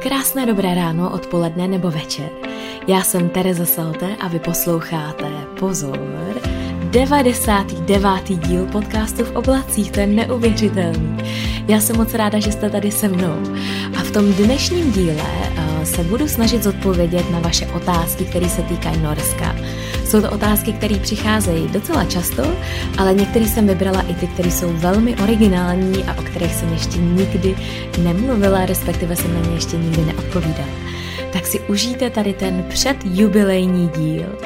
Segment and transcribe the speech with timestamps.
[0.00, 2.30] Krásné dobré ráno, odpoledne nebo večer.
[2.88, 6.40] Já jsem Tereza Salte a vy posloucháte Pozor,
[6.90, 8.38] 99.
[8.46, 11.18] díl podcastu v oblacích, to je neuvěřitelný.
[11.68, 13.36] Já jsem moc ráda, že jste tady se mnou.
[13.98, 18.62] A v tom dnešním díle uh, se budu snažit zodpovědět na vaše otázky, které se
[18.62, 19.56] týkají Norska.
[20.04, 22.42] Jsou to otázky, které přicházejí docela často,
[22.98, 26.98] ale některé jsem vybrala i ty, které jsou velmi originální a o kterých jsem ještě
[26.98, 27.56] nikdy
[28.02, 30.68] nemluvila, respektive jsem na ně ještě nikdy neodpovídala.
[31.32, 34.38] Tak si užijte tady ten předjubilejní díl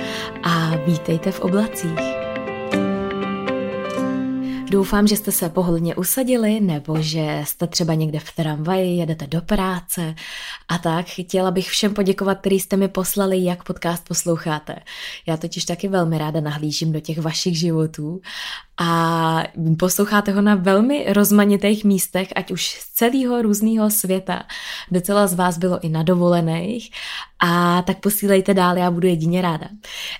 [0.42, 2.14] a vítejte v oblacích.
[4.74, 9.41] Doufám, že jste se pohodlně usadili nebo že jste třeba někde v tramvaji, jedete do
[9.41, 10.14] práce
[10.69, 11.06] a tak.
[11.06, 14.77] Chtěla bych všem poděkovat, který jste mi poslali, jak podcast posloucháte.
[15.27, 18.20] Já totiž taky velmi ráda nahlížím do těch vašich životů
[18.77, 19.42] a
[19.78, 24.42] posloucháte ho na velmi rozmanitých místech, ať už z celého různého světa.
[24.91, 26.91] Docela z vás bylo i na dovolených
[27.39, 29.69] a tak posílejte dál, já budu jedině ráda.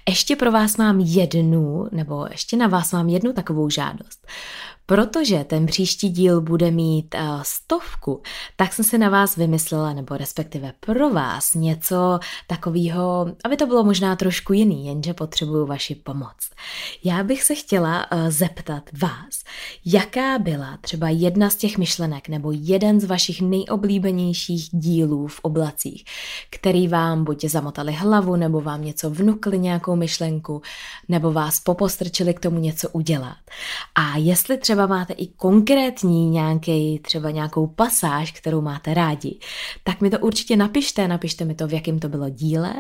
[0.09, 4.27] Ještě pro vás mám jednu, nebo ještě na vás mám jednu takovou žádost.
[4.87, 8.23] Protože ten příští díl bude mít uh, stovku,
[8.57, 13.85] tak jsem si na vás vymyslela, nebo respektive pro vás něco takového, aby to bylo
[13.85, 16.37] možná trošku jiný, jenže potřebuju vaši pomoc.
[17.05, 19.45] Já bych se chtěla uh, zeptat vás,
[19.85, 26.05] jaká byla třeba jedna z těch myšlenek nebo jeden z vašich nejoblíbenějších dílů v oblacích,
[26.51, 30.63] který vám buď zamotali hlavu, nebo vám něco vnukli nějakou myšlenku,
[31.09, 33.37] nebo vás popostrčili k tomu něco udělat.
[33.95, 39.39] A jestli třeba třeba máte i konkrétní nějaký, třeba nějakou pasáž, kterou máte rádi,
[39.85, 42.75] tak mi to určitě napište, napište mi to, v jakém to bylo díle.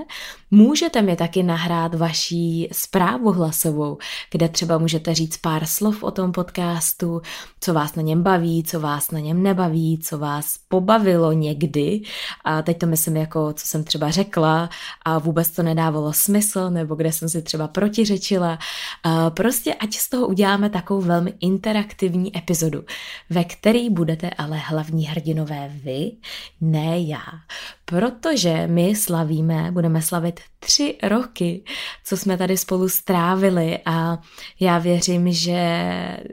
[0.50, 3.98] Můžete mi taky nahrát vaší zprávu hlasovou,
[4.31, 7.20] kde třeba můžete říct pár slov o tom podcastu,
[7.61, 12.00] co vás na něm baví, co vás na něm nebaví, co vás pobavilo někdy.
[12.45, 14.70] A teď to myslím jako, co jsem třeba řekla
[15.05, 18.59] a vůbec to nedávalo smysl, nebo kde jsem si třeba protiřečila.
[19.28, 22.84] Prostě ať z toho uděláme takovou velmi interaktivní interaktivní epizodu,
[23.31, 26.12] ve které budete ale hlavní hrdinové vy,
[26.61, 27.25] ne já.
[27.84, 31.65] Protože my slavíme, budeme slavit tři roky,
[32.05, 34.19] co jsme tady spolu strávili a
[34.61, 35.87] já věřím, že,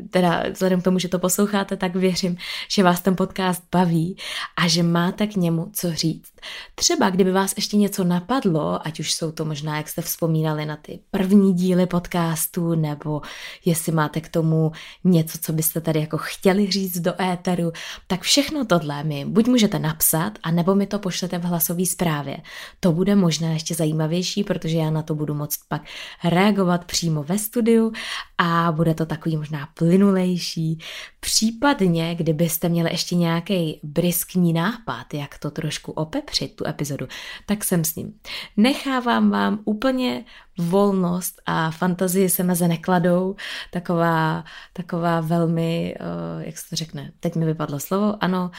[0.10, 2.38] teda vzhledem k tomu, že to posloucháte, tak věřím,
[2.70, 4.18] že vás ten podcast baví
[4.58, 6.32] a že máte k němu co říct.
[6.76, 10.76] Třeba kdyby vás ještě něco napadlo, ať už jsou to možná, jak jste vzpomínali na
[10.76, 13.22] ty první díly podcastu, nebo
[13.66, 14.72] jestli máte k tomu
[15.04, 17.72] něco, co byste tady jako chtěli říct do éteru,
[18.08, 22.38] tak všechno tohle mi buď můžete napsat, a nebo mi to pošlete v hlasové zprávě.
[22.80, 25.82] To bude možná ještě zajímavější, protože já na to budu moct pak
[26.24, 27.92] reagovat přímo ve studiu
[28.38, 30.80] a bude to takový možná plynulejší.
[31.20, 37.08] Případně, kdybyste měli ještě nějaký briskní nápad, jak to trošku opepřit, tu epizodu,
[37.46, 38.14] tak jsem s ním.
[38.58, 40.26] Nechávám vám úplně
[40.58, 43.36] volnost a fantazii se meze nekladou,
[43.72, 48.52] taková, taková velmi, uh, jak se to řekne, teď mi vypadlo slovo, ano,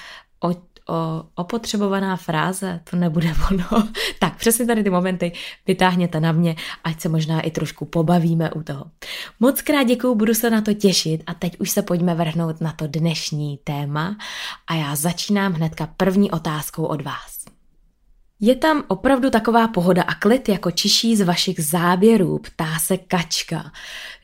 [0.88, 3.88] o, opotřebovaná fráze, to nebude ono.
[4.18, 5.32] tak přesně tady ty momenty
[5.66, 8.84] vytáhněte na mě, ať se možná i trošku pobavíme u toho.
[9.40, 12.72] Moc krát děkuju, budu se na to těšit a teď už se pojďme vrhnout na
[12.72, 14.16] to dnešní téma
[14.66, 17.31] a já začínám hnedka první otázkou od vás.
[18.44, 23.72] Je tam opravdu taková pohoda a klid jako čiší z vašich záběrů, ptá se Kačka.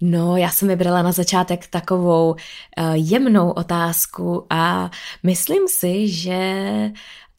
[0.00, 2.36] No, já jsem vybrala na začátek takovou uh,
[2.94, 4.90] jemnou otázku a
[5.22, 6.90] myslím si, že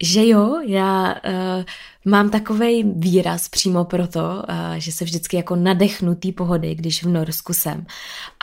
[0.03, 1.63] že jo, já uh,
[2.05, 7.07] mám takový výraz přímo proto, uh, že se vždycky jako nadechnu té pohody, když v
[7.07, 7.85] Norsku jsem.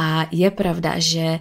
[0.01, 1.39] A je pravda, že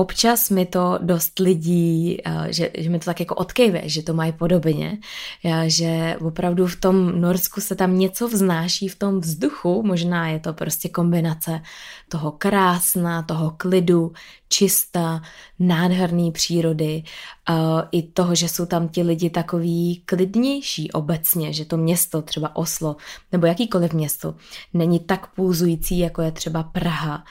[0.00, 4.14] občas mi to dost lidí, uh, že, že mi to tak jako odkejve, že to
[4.14, 4.98] mají podobně,
[5.44, 10.40] uh, že opravdu v tom Norsku se tam něco vznáší v tom vzduchu, možná je
[10.40, 11.60] to prostě kombinace
[12.08, 14.12] toho krásna, toho klidu,
[14.48, 15.22] čista,
[15.58, 17.02] nádherný přírody,
[17.50, 17.56] uh,
[17.92, 22.96] i toho, že jsou tam ti lidi takový klidnější obecně, že to město, třeba Oslo,
[23.32, 24.34] nebo jakýkoliv město,
[24.74, 27.24] není tak pulzující, jako je třeba Praha,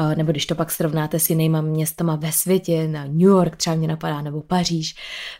[0.00, 3.76] uh, nebo když to pak srovnáte s jinýma městama ve světě, na New York třeba
[3.76, 4.94] mě napadá, nebo Paříž,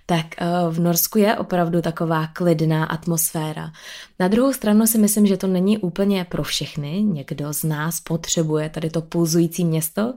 [0.06, 3.73] tak uh, v Norsku je opravdu taková klidná atmosféra.
[4.19, 8.69] Na druhou stranu si myslím, že to není úplně pro všechny, někdo z nás potřebuje
[8.69, 10.14] tady to pulzující město,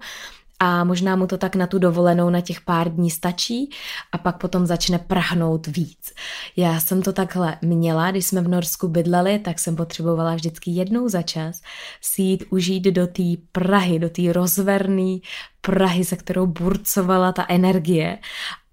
[0.60, 3.70] a možná mu to tak na tu dovolenou na těch pár dní stačí
[4.12, 6.14] a pak potom začne prahnout víc.
[6.56, 11.10] Já jsem to takhle měla, když jsme v Norsku bydleli, tak jsem potřebovala vždycky jednou
[11.10, 11.62] za čas
[12.02, 15.22] si jít užít do té Prahy, do té rozverný
[15.68, 18.20] Prahy, se kterou burcovala ta energie.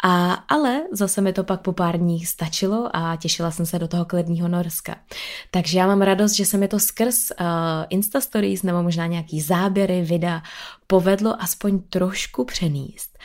[0.04, 3.88] A, ale zase mi to pak po pár dní stačilo a těšila jsem se do
[3.88, 4.96] toho klidního Norska.
[5.50, 7.46] Takže já mám radost, že se mi to skrz uh,
[7.88, 10.42] Insta Stories nebo možná nějaký záběry, videa
[10.86, 13.18] povedlo aspoň trošku přenést.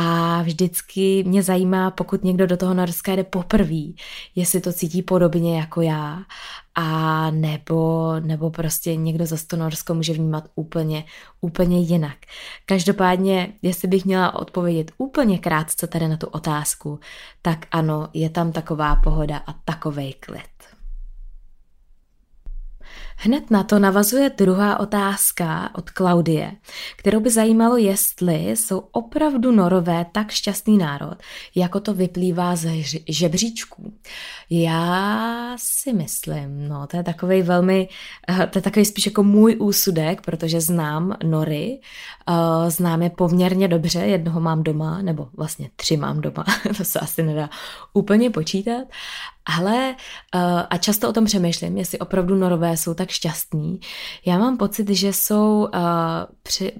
[0.00, 3.82] A vždycky mě zajímá, pokud někdo do toho Norska jde poprvé,
[4.34, 6.22] jestli to cítí podobně jako já,
[6.74, 11.04] a nebo, nebo prostě někdo za to Norsko může vnímat úplně,
[11.40, 12.16] úplně jinak.
[12.66, 17.00] Každopádně, jestli bych měla odpovědět úplně krátce tady na tu otázku,
[17.42, 20.57] tak ano, je tam taková pohoda a takovej klid.
[23.20, 26.52] Hned na to navazuje druhá otázka od Klaudie,
[26.96, 31.16] kterou by zajímalo, jestli jsou opravdu norové tak šťastný národ,
[31.54, 32.68] jako to vyplývá z
[33.08, 33.92] žebříčků.
[34.50, 37.88] Já si myslím, no to je takový velmi,
[38.28, 41.80] eh, to je takový spíš jako můj úsudek, protože znám nory,
[42.28, 46.44] eh, znám je poměrně dobře, jednoho mám doma, nebo vlastně tři mám doma,
[46.76, 47.50] to se asi nedá
[47.92, 48.84] úplně počítat,
[49.56, 49.94] ale
[50.34, 50.40] uh,
[50.70, 53.80] a často o tom přemýšlím, jestli opravdu norové jsou tak šťastní.
[54.26, 55.80] Já mám pocit, že jsou uh,
[56.42, 56.72] při,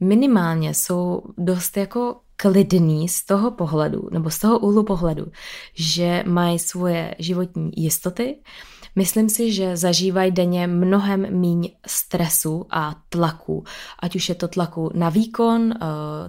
[0.00, 5.26] minimálně jsou dost jako klidný z toho pohledu, nebo z toho úhlu pohledu,
[5.74, 8.36] že mají svoje životní jistoty,
[8.98, 13.64] Myslím si, že zažívají denně mnohem míň stresu a tlaku,
[14.02, 15.78] ať už je to tlaku na výkon, eh,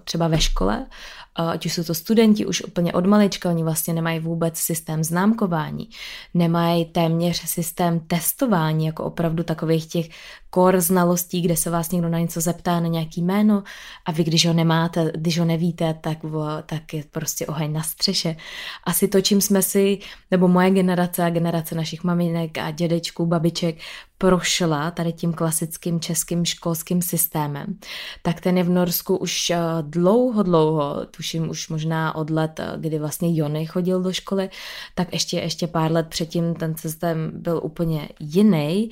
[0.04, 0.88] třeba ve škole,
[1.38, 5.90] ať už jsou to studenti už úplně od malička, oni vlastně nemají vůbec systém známkování,
[6.34, 10.10] nemají téměř systém testování, jako opravdu takových těch
[10.50, 13.64] kor znalostí, kde se vás někdo na něco zeptá, na nějaký jméno
[14.06, 16.18] a vy, když ho nemáte, když ho nevíte, tak,
[16.66, 18.36] tak je prostě oheň na střeše.
[18.84, 20.00] Asi to, čím jsme si,
[20.32, 23.78] nebo moje generace a generace našich maminek a dědečků, babiček
[24.18, 27.80] prošla tady tím klasickým českým školským systémem,
[28.22, 32.74] tak ten je v Norsku už eh, dlouho, dlouho, tuším už možná od let, eh,
[32.78, 34.50] kdy vlastně Jony chodil do školy,
[34.96, 38.90] tak ještě, ještě pár let předtím ten systém byl úplně jiný.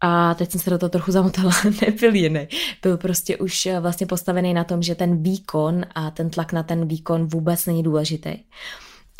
[0.00, 1.52] A teď jsem se do toho trochu zamotala,
[1.86, 2.48] nebyl jiný.
[2.82, 6.62] Byl prostě už eh, vlastně postavený na tom, že ten výkon a ten tlak na
[6.62, 8.30] ten výkon vůbec není důležitý.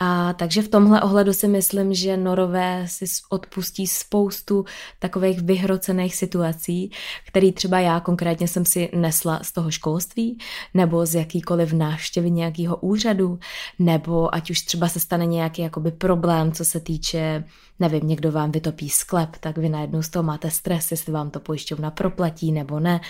[0.02, 4.64] A takže v tomhle ohledu si myslím, že Norové si odpustí spoustu
[4.99, 6.91] takových vyhrocených situací,
[7.26, 10.38] který třeba já konkrétně jsem si nesla z toho školství,
[10.75, 13.38] nebo z jakýkoliv návštěvy nějakého úřadu,
[13.79, 17.44] nebo ať už třeba se stane nějaký jakoby problém, co se týče
[17.81, 21.41] nevím, někdo vám vytopí sklep, tak vy najednou z toho máte stres, jestli vám to
[21.41, 23.00] pojišťovna proplatí nebo ne.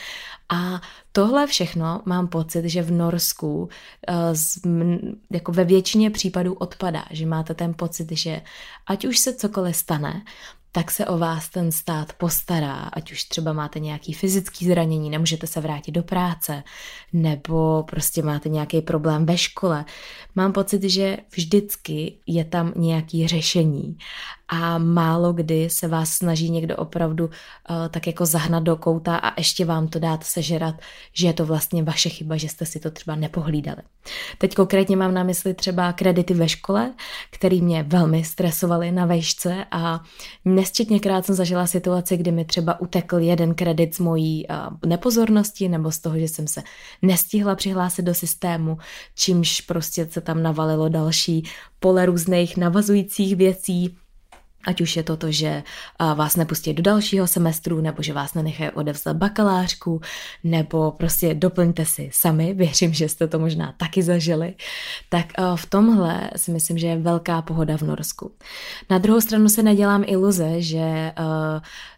[0.48, 0.80] A
[1.12, 3.68] tohle všechno mám pocit, že v Norsku
[4.08, 4.68] uh,
[5.30, 8.42] jako ve většině případů odpadá, že máte ten pocit, že
[8.86, 10.22] ať už se cokoliv stane,
[10.72, 15.46] tak se o vás ten stát postará, ať už třeba máte nějaký fyzický zranění, nemůžete
[15.46, 16.62] se vrátit do práce,
[17.12, 19.84] nebo prostě máte nějaký problém ve škole.
[20.34, 23.98] Mám pocit, že vždycky je tam nějaký řešení
[24.52, 27.30] a málo kdy se vás snaží někdo opravdu uh,
[27.90, 30.74] tak jako zahnat do kouta a ještě vám to dát sežerat,
[31.12, 33.82] že je to vlastně vaše chyba, že jste si to třeba nepohlídali.
[34.38, 36.92] Teď konkrétně mám na mysli třeba kredity ve škole,
[37.30, 40.00] které mě velmi stresovaly na vejšce a
[40.44, 44.56] nesčetněkrát jsem zažila situaci, kdy mi třeba utekl jeden kredit z mojí uh,
[44.86, 46.62] nepozornosti nebo z toho, že jsem se
[47.02, 48.78] nestihla přihlásit do systému,
[49.14, 51.42] čímž prostě se tam navalilo další
[51.80, 53.96] pole různých navazujících věcí,
[54.66, 55.62] Ať už je to to, že
[56.14, 60.00] vás nepustí do dalšího semestru, nebo že vás nenechají odevzdat bakalářku,
[60.44, 64.54] nebo prostě doplňte si sami, věřím, že jste to možná taky zažili.
[65.08, 65.26] Tak
[65.56, 68.32] v tomhle si myslím, že je velká pohoda v Norsku.
[68.90, 71.12] Na druhou stranu se nedělám iluze, že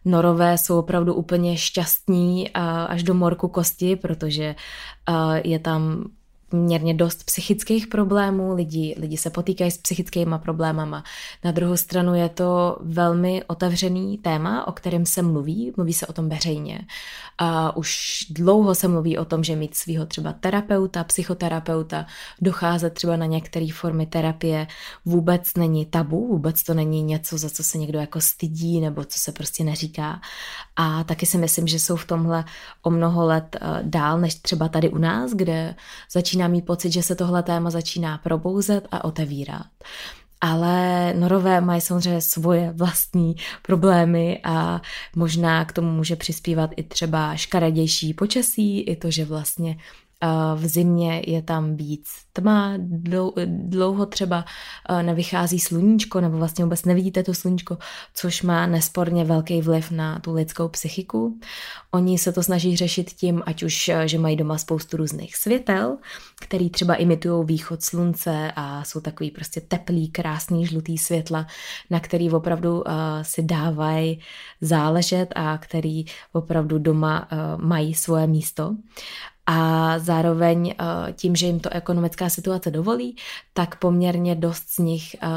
[0.04, 2.50] Norové jsou opravdu úplně šťastní
[2.88, 4.54] až do morku kosti, protože
[5.44, 6.04] je tam
[6.52, 11.04] poměrně dost psychických problémů, lidi, lidi se potýkají s psychickými problémama.
[11.44, 16.12] Na druhou stranu je to velmi otevřený téma, o kterém se mluví, mluví se o
[16.12, 16.80] tom veřejně.
[17.38, 22.06] A už dlouho se mluví o tom, že mít svého třeba terapeuta, psychoterapeuta,
[22.40, 24.66] docházet třeba na některé formy terapie
[25.04, 29.18] vůbec není tabu, vůbec to není něco, za co se někdo jako stydí nebo co
[29.18, 30.20] se prostě neříká.
[30.76, 32.44] A taky si myslím, že jsou v tomhle
[32.82, 35.74] o mnoho let eh, dál než třeba tady u nás, kde
[36.12, 39.66] začíná mít pocit, že se tohle téma začíná probouzet a otevírat.
[40.40, 44.80] Ale norové mají samozřejmě svoje vlastní problémy a
[45.16, 49.76] možná k tomu může přispívat i třeba škaredější počasí, i to, že vlastně
[50.54, 52.74] v zimě je tam víc tma,
[53.46, 54.44] dlouho třeba
[55.02, 57.78] nevychází sluníčko, nebo vlastně vůbec nevidíte to sluníčko,
[58.14, 61.38] což má nesporně velký vliv na tu lidskou psychiku.
[61.90, 65.96] Oni se to snaží řešit tím, ať už, že mají doma spoustu různých světel,
[66.40, 71.46] který třeba imitují východ slunce a jsou takový prostě teplý, krásný, žlutý světla,
[71.90, 72.82] na který opravdu uh,
[73.22, 74.20] si dávají
[74.60, 78.76] záležet a který opravdu doma uh, mají svoje místo
[79.46, 83.16] a zároveň eh, tím, že jim to ekonomická situace dovolí,
[83.52, 85.28] tak poměrně dost z nich eh,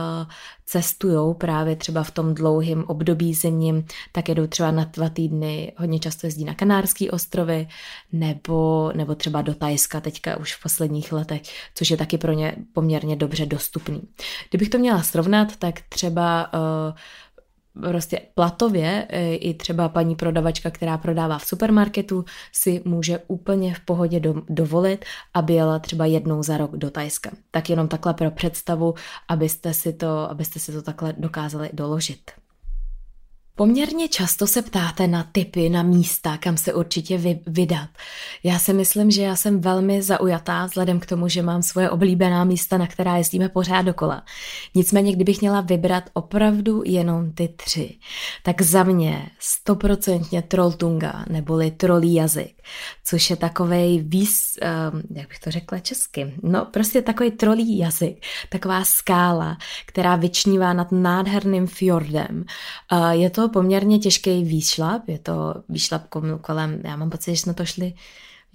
[0.65, 5.99] cestují právě třeba v tom dlouhém období zimním, tak jedou třeba na dva týdny, hodně
[5.99, 7.67] často jezdí na Kanárské ostrovy
[8.11, 11.41] nebo, nebo třeba do Tajska teďka už v posledních letech,
[11.75, 14.01] což je taky pro ně poměrně dobře dostupný.
[14.49, 16.59] Kdybych to měla srovnat, tak třeba uh,
[17.81, 23.79] prostě platově e, i třeba paní prodavačka, která prodává v supermarketu, si může úplně v
[23.79, 27.31] pohodě do, dovolit, aby jela třeba jednou za rok do Tajska.
[27.51, 28.93] Tak jenom takhle pro představu,
[29.27, 32.31] abyste si to, abyste si to takhle dokázali doložit.
[33.57, 37.89] Poměrně často se ptáte na typy, na místa, kam se určitě vy, vydat.
[38.43, 42.43] Já si myslím, že já jsem velmi zaujatá vzhledem k tomu, že mám svoje oblíbená
[42.43, 44.23] místa, na která jezdíme pořád dokola.
[44.75, 47.97] Nicméně, kdybych měla vybrat opravdu jenom ty tři,
[48.43, 52.61] tak za mě stoprocentně Trolltunga, neboli trolí jazyk,
[53.03, 54.59] což je takovej výs,
[54.91, 60.73] um, jak bych to řekla česky, no prostě takový trolí jazyk, taková skála, která vyčnívá
[60.73, 62.45] nad nádherným fjordem.
[62.91, 66.01] Uh, je to poměrně těžký výšlap, je to výšlap
[66.41, 67.93] kolem, já mám pocit, že jsme to šli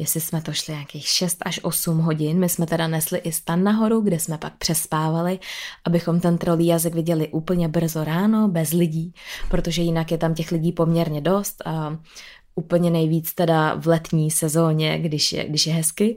[0.01, 2.39] jestli jsme to šli nějakých 6 až 8 hodin.
[2.39, 5.39] My jsme teda nesli i stan nahoru, kde jsme pak přespávali,
[5.85, 9.15] abychom ten trolí jazyk viděli úplně brzo ráno, bez lidí,
[9.49, 11.97] protože jinak je tam těch lidí poměrně dost a
[12.55, 16.17] úplně nejvíc teda v letní sezóně, když je, když je hezky.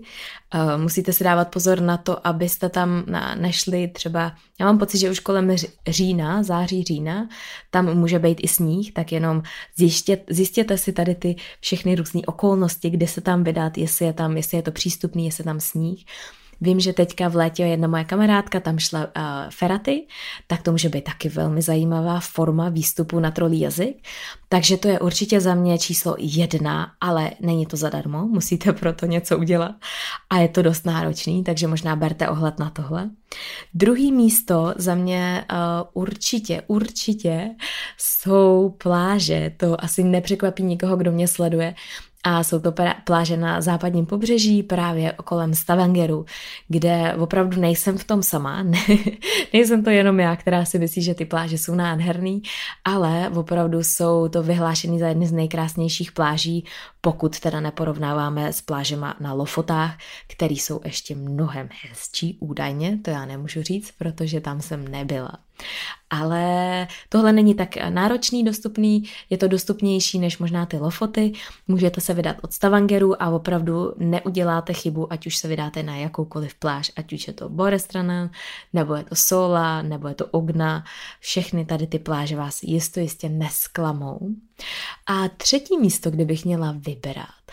[0.55, 5.11] Uh, musíte si dávat pozor na to, abyste tam nešli třeba, já mám pocit, že
[5.11, 5.55] už kolem
[5.87, 7.29] října, září října,
[7.71, 9.43] tam může být i sníh, tak jenom
[9.75, 14.37] zjistět, zjistěte si tady ty všechny různé okolnosti, kde se tam vydat, jestli je tam,
[14.37, 16.05] jestli je to přístupný, jestli je tam sníh.
[16.63, 19.11] Vím, že teďka v létě jedna moje kamarádka tam šla uh,
[19.49, 20.07] feraty,
[20.47, 23.97] tak to může být taky velmi zajímavá forma výstupu na trolí jazyk.
[24.49, 29.05] Takže to je určitě za mě číslo jedna, ale není to zadarmo, musíte pro to
[29.05, 29.75] něco udělat
[30.29, 33.09] a je to dost náročný, takže možná berte ohled na tohle.
[33.73, 35.57] Druhý místo za mě uh,
[36.03, 37.49] určitě, určitě
[37.97, 39.51] jsou pláže.
[39.57, 41.75] To asi nepřekvapí nikoho, kdo mě sleduje
[42.23, 46.25] a jsou to pláže na západním pobřeží, právě kolem Stavangeru,
[46.67, 48.79] kde opravdu nejsem v tom sama, ne,
[49.53, 52.41] nejsem to jenom já, která si myslí, že ty pláže jsou nádherný,
[52.85, 56.65] ale opravdu jsou to vyhlášený za jedny z nejkrásnějších pláží,
[57.01, 63.25] pokud teda neporovnáváme s plážema na Lofotách, které jsou ještě mnohem hezčí údajně, to já
[63.25, 65.31] nemůžu říct, protože tam jsem nebyla.
[66.09, 71.33] Ale tohle není tak náročný, dostupný, je to dostupnější než možná ty lofoty.
[71.67, 76.55] Můžete se vydat od Stavangeru a opravdu neuděláte chybu, ať už se vydáte na jakoukoliv
[76.55, 78.31] pláž, ať už je to Borestrana,
[78.73, 80.83] nebo je to Sola, nebo je to Ogna.
[81.19, 84.19] Všechny tady ty pláže vás jisto jistě nesklamou.
[85.05, 87.43] A třetí místo, kde bych měla vybrat,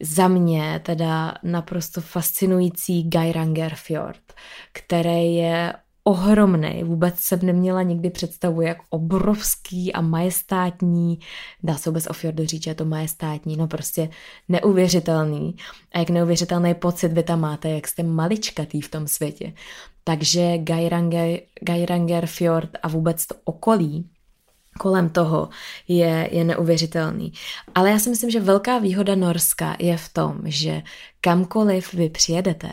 [0.00, 4.32] za mě teda naprosto fascinující Geiranger Fjord,
[4.72, 6.82] který je ohromný.
[6.84, 11.18] Vůbec jsem neměla nikdy představu, jak obrovský a majestátní,
[11.62, 14.08] dá se vůbec o fjordu říct, že je to majestátní, no prostě
[14.48, 15.56] neuvěřitelný.
[15.92, 19.52] A jak neuvěřitelný pocit vy tam máte, jak jste maličkatý v tom světě.
[20.04, 24.10] Takže Geiranger, Geiranger fjord a vůbec to okolí
[24.78, 25.48] kolem toho
[25.88, 27.32] je, je neuvěřitelný.
[27.74, 30.82] Ale já si myslím, že velká výhoda Norska je v tom, že
[31.20, 32.70] kamkoliv vy přijedete,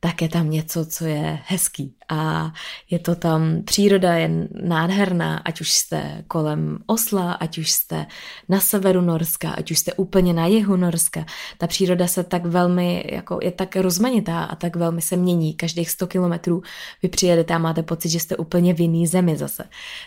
[0.00, 1.94] tak je tam něco, co je hezký.
[2.10, 2.52] A
[2.90, 8.06] je to tam, příroda je nádherná, ať už jste kolem Osla, ať už jste
[8.48, 11.24] na severu Norska, ať už jste úplně na jihu Norska.
[11.58, 15.54] Ta příroda se tak velmi, jako je tak rozmanitá a tak velmi se mění.
[15.54, 16.62] Každých 100 kilometrů
[17.02, 19.64] vy přijedete a máte pocit, že jste úplně v jiný zemi zase.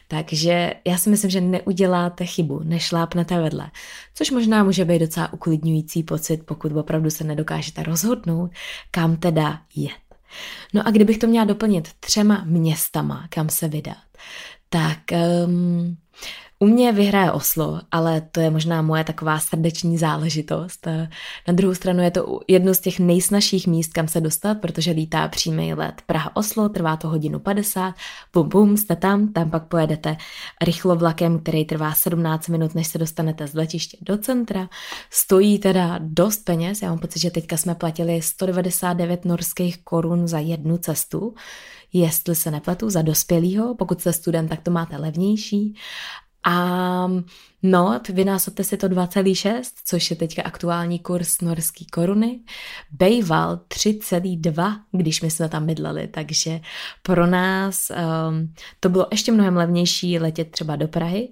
[0.08, 3.72] Takže já si myslím, že neuděláte chybu, nešlápnete vedle.
[4.14, 8.52] Což možná může být docela uklidňující pocit, pokud opravdu se nedokážete rozhodnout,
[8.92, 9.92] kam teda jet.
[10.74, 13.98] No a kdybych to měla doplnit třema městama, kam se vydat,
[14.70, 15.00] tak
[15.46, 15.98] um,
[16.64, 20.88] U mě vyhraje Oslo, ale to je možná moje taková srdeční záležitost.
[21.48, 25.28] Na druhou stranu je to jedno z těch nejsnažších míst, kam se dostat, protože lítá
[25.28, 27.96] přímý let Praha-Oslo, trvá to hodinu 50,
[28.34, 30.18] bum bum, jste tam, tam pak pojedete
[30.62, 34.70] rychlovlakem, který trvá 17 minut, než se dostanete z letiště do centra.
[35.10, 40.40] Stojí teda dost peněz, já mám pocit, že teďka jsme platili 199 norských korun za
[40.40, 41.34] jednu cestu,
[41.94, 45.76] jestli se nepletu, za dospělýho, pokud jste student, tak to máte levnější.
[46.44, 47.08] A
[47.64, 52.40] no, vynásobte si to 2,6, což je teďka aktuální kurz norský koruny.
[52.92, 56.60] Bejval 3,2, když my jsme tam bydleli, takže
[57.04, 61.30] pro nás um, to bylo ještě mnohem levnější letět třeba do Prahy.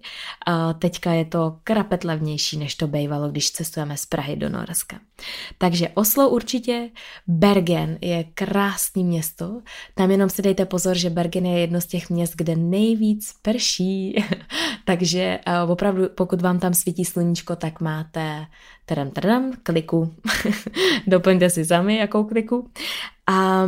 [0.47, 4.99] Uh, teďka je to krapet levnější, než to bejvalo, když cestujeme z Prahy do Norska.
[5.57, 6.89] Takže Oslo určitě,
[7.27, 9.61] Bergen je krásný město,
[9.95, 14.15] tam jenom si dejte pozor, že Bergen je jedno z těch měst, kde nejvíc prší,
[14.99, 18.45] takže uh, opravdu pokud vám tam svítí sluníčko, tak máte
[18.85, 20.13] tadam, tadam, kliku.
[21.07, 22.67] Doplňte si sami, jakou kliku.
[23.27, 23.67] A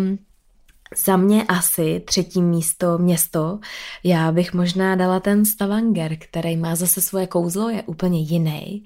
[0.98, 3.60] za mě asi třetí místo, město,
[4.04, 8.84] já bych možná dala ten Stavanger, který má zase svoje kouzlo, je úplně jiný.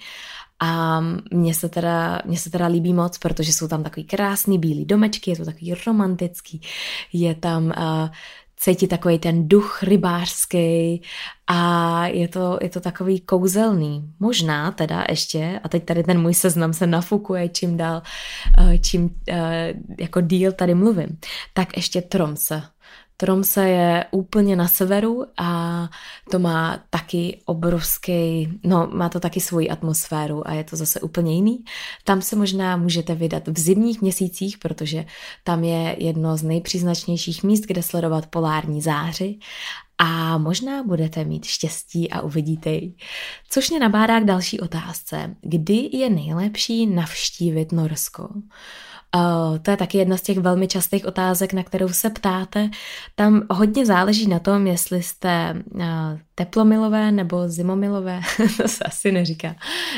[0.60, 4.86] A mně se, teda, mně se teda líbí moc, protože jsou tam takový krásný bílý
[4.86, 6.62] domečky, je to takový romantický,
[7.14, 8.10] je tam uh,
[8.58, 11.02] cítit takový ten duch rybářský
[11.48, 14.14] a je to, je to takový kouzelný.
[14.20, 18.02] Možná teda ještě, a teď tady ten můj seznam se nafukuje, čím dál,
[18.58, 21.20] eh, čím eh, jako díl tady mluvím,
[21.54, 22.64] tak ještě Tromse.
[23.18, 25.90] Tromse je úplně na severu a
[26.32, 31.36] to má taky obrovský, no má to taky svoji atmosféru a je to zase úplně
[31.36, 31.64] jiný.
[32.04, 35.06] Tam se možná můžete vydat v zimních měsících, protože
[35.44, 39.40] tam je jedno z nejpříznačnějších míst, kde sledovat polární záři
[39.98, 42.94] a možná budete mít štěstí a uvidíte ji.
[43.50, 45.36] Což mě nabádá k další otázce.
[45.42, 48.30] Kdy je nejlepší navštívit Norsko?
[49.16, 52.70] Uh, to je taky jedna z těch velmi častých otázek, na kterou se ptáte.
[53.16, 55.82] Tam hodně záleží na tom, jestli jste uh,
[56.36, 58.22] teplomilové nebo zimomilové,
[58.58, 59.56] to se asi neříká,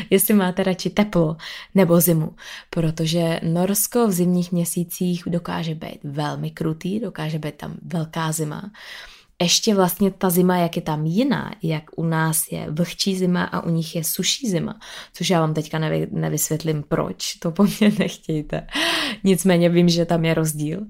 [0.09, 1.37] jestli máte radši teplo
[1.75, 2.35] nebo zimu,
[2.69, 8.71] protože Norsko v zimních měsících dokáže být velmi krutý, dokáže být tam velká zima.
[9.41, 13.61] Ještě vlastně ta zima, jak je tam jiná, jak u nás je vlhčí zima a
[13.61, 14.79] u nich je suší zima,
[15.13, 18.67] což já vám teďka nevy, nevysvětlím proč, to po mně nechtějte.
[19.27, 20.81] Nicméně vím, že tam je rozdíl.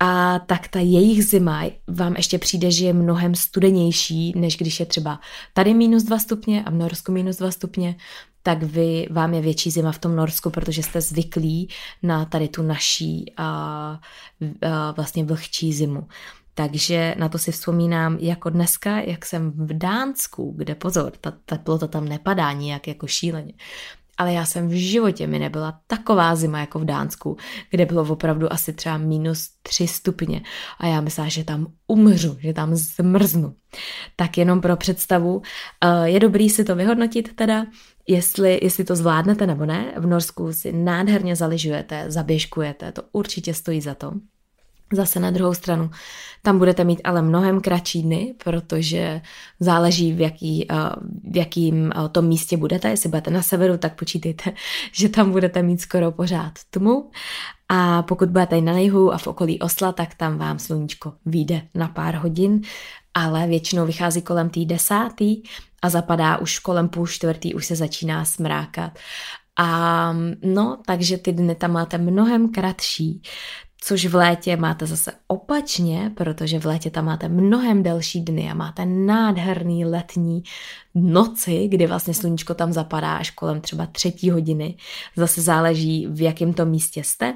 [0.00, 4.86] A tak ta jejich zima vám ještě přijde, že je mnohem studenější, než když je
[4.86, 5.20] třeba
[5.52, 7.96] tady minus 2 stupně a v Norsku minus 2 stupně,
[8.42, 11.68] tak vy, vám je větší zima v tom Norsku, protože jste zvyklí
[12.02, 13.46] na tady tu naší a,
[14.70, 16.08] a vlastně vlhčí zimu.
[16.54, 21.86] Takže na to si vzpomínám jako dneska, jak jsem v Dánsku, kde pozor, ta teplota
[21.86, 23.52] tam nepadá nijak jako šíleně.
[24.20, 27.36] Ale já jsem v životě mi nebyla taková zima jako v Dánsku,
[27.70, 30.42] kde bylo opravdu asi třeba minus 3 stupně
[30.78, 33.54] a já myslela, že tam umřu, že tam zmrznu.
[34.16, 35.42] Tak jenom pro představu,
[35.84, 37.66] eh, je dobrý si to vyhodnotit teda,
[38.08, 39.94] jestli, jestli to zvládnete nebo ne.
[39.96, 44.12] V Norsku si nádherně zaližujete, zaběžkujete, to určitě stojí za to.
[44.92, 45.90] Zase na druhou stranu,
[46.42, 49.20] tam budete mít ale mnohem kratší dny, protože
[49.60, 50.74] záleží, v, jaký, eh,
[51.30, 52.88] v jakým eh, tom místě budete.
[52.88, 54.52] Jestli budete na severu, tak počítejte,
[54.92, 57.10] že tam budete mít skoro pořád tmu.
[57.68, 61.88] A pokud budete na jihu a v okolí Osla, tak tam vám sluníčko vyjde na
[61.88, 62.60] pár hodin,
[63.14, 65.42] ale většinou vychází kolem tý desátý
[65.82, 68.98] a zapadá už kolem půl čtvrtý, už se začíná smrákat.
[69.58, 73.22] A no, takže ty dny tam máte mnohem kratší
[73.80, 78.54] což v létě máte zase opačně, protože v létě tam máte mnohem delší dny a
[78.54, 80.42] máte nádherný letní
[80.94, 84.76] noci, kdy vlastně sluníčko tam zapadá až kolem třeba třetí hodiny.
[85.16, 87.34] Zase záleží, v jakém to místě jste.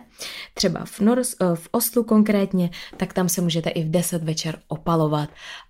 [0.54, 4.58] Třeba v, Nors, eh, v Oslu konkrétně, tak tam se můžete i v 10 večer
[4.68, 5.28] opalovat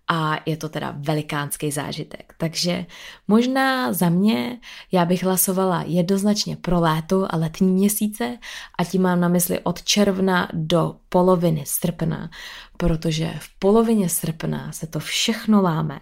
[0.09, 2.35] a je to teda velikánský zážitek.
[2.39, 2.87] Takže
[3.29, 4.59] možná za mě
[4.93, 8.39] já bych hlasovala jednoznačně pro léto a letní měsíce
[8.79, 12.31] a tím mám na mysli od června do poloviny srpna,
[12.77, 16.01] protože v polovině srpna se to všechno láme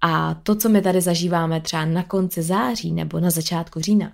[0.00, 4.12] a to, co my tady zažíváme třeba na konci září nebo na začátku října,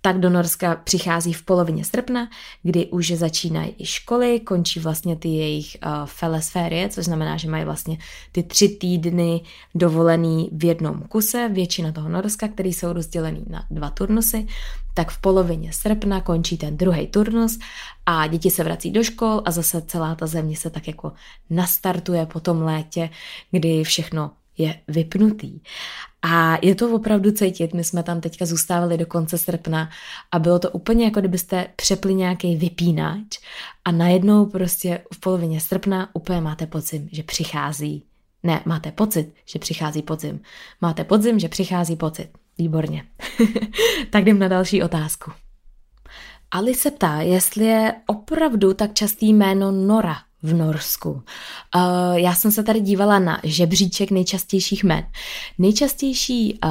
[0.00, 2.28] tak do Norska přichází v polovině srpna,
[2.62, 7.64] kdy už začínají i školy, končí vlastně ty jejich uh, felesférie, což znamená, že mají
[7.64, 7.98] vlastně
[8.32, 9.40] ty tři týdny
[9.74, 14.46] dovolený v jednom kuse, většina toho Norska, který jsou rozdělený na dva turnusy,
[14.94, 17.58] tak v polovině srpna končí ten druhý turnus
[18.06, 21.12] a děti se vrací do škol a zase celá ta země se tak jako
[21.50, 23.10] nastartuje po tom létě,
[23.50, 25.60] kdy všechno je vypnutý.
[26.22, 29.90] A je to opravdu cítit, my jsme tam teďka zůstávali do konce srpna
[30.32, 33.38] a bylo to úplně jako kdybyste přepli nějaký vypínač
[33.84, 38.04] a najednou prostě v polovině srpna úplně máte pocit, že přichází.
[38.42, 40.40] Ne, máte pocit, že přichází podzim.
[40.80, 42.28] Máte podzim, že přichází pocit.
[42.58, 43.04] Výborně.
[44.10, 45.32] tak jdem na další otázku.
[46.50, 51.10] Ali se ptá, jestli je opravdu tak častý jméno Nora v Norsku.
[51.10, 51.22] Uh,
[52.14, 55.06] já jsem se tady dívala na žebříček nejčastějších jmén.
[55.58, 56.70] Nejčastější uh,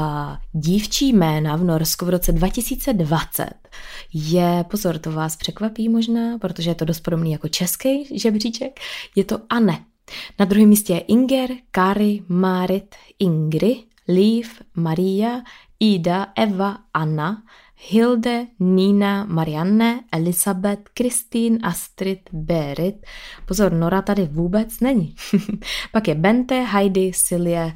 [0.52, 3.54] dívčí jména v Norsku v roce 2020
[4.14, 8.80] je, pozor, to vás překvapí možná, protože je to dost podobný jako český žebříček,
[9.16, 9.86] je to Anne.
[10.40, 15.42] Na druhém místě je Inger, Kari, Marit, Ingri, Liv, Maria,
[15.80, 17.44] Ida, Eva, Anna,
[17.80, 23.06] Hilde, Nina, Marianne, Elisabeth, Kristýn, Astrid, Berit.
[23.46, 25.16] Pozor, Nora tady vůbec není.
[25.92, 27.74] Pak je Bente, Heidi, Silie,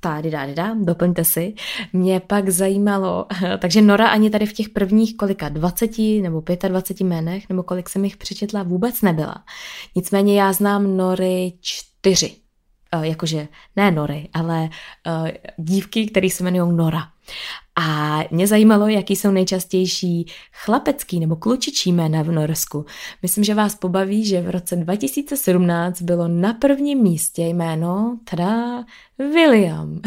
[0.00, 1.54] tady, tady, da, doplňte si.
[1.92, 3.26] Mě pak zajímalo,
[3.58, 8.04] takže Nora ani tady v těch prvních kolika, 20 nebo 25 jménech, nebo kolik jsem
[8.04, 9.44] jich přečetla, vůbec nebyla.
[9.94, 12.43] Nicméně já znám Nory čtyři.
[12.94, 14.68] Uh, jakože ne Nory, ale
[15.06, 17.08] uh, dívky, které se jmenují Nora.
[17.76, 22.86] A mě zajímalo, jaký jsou nejčastější chlapecký nebo klučičí jména v Norsku.
[23.22, 28.84] Myslím, že vás pobaví, že v roce 2017 bylo na prvním místě jméno, teda
[29.18, 30.00] William.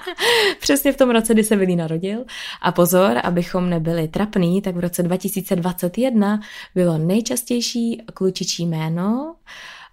[0.60, 2.24] Přesně v tom roce, kdy se Willy narodil.
[2.62, 6.40] A pozor, abychom nebyli trapný, tak v roce 2021
[6.74, 9.34] bylo nejčastější klučičí jméno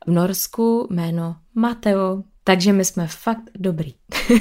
[0.08, 2.24] v Norsku jméno Mateo.
[2.44, 3.94] Takže my jsme fakt dobrý.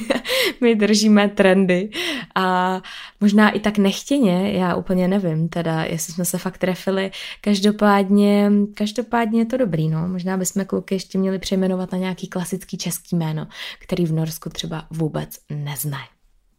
[0.61, 1.91] my držíme trendy
[2.35, 2.81] a
[3.21, 7.11] možná i tak nechtěně, já úplně nevím, teda jestli jsme se fakt trefili.
[7.41, 10.09] Každopádně, každopádně je to dobrý, no.
[10.09, 13.47] Možná bychom kluky ještě měli přejmenovat na nějaký klasický český jméno,
[13.79, 16.12] který v Norsku třeba vůbec neznají.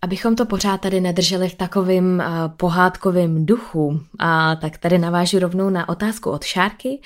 [0.03, 2.25] Abychom to pořád tady nedrželi v takovým uh,
[2.57, 6.99] pohádkovým duchu, a tak tady navážu rovnou na otázku od Šárky,